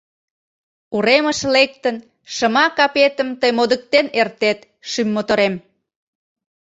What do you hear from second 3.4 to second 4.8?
модыктен эртет,